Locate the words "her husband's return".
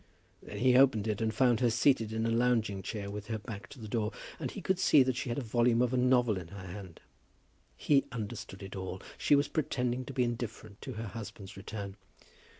10.93-11.97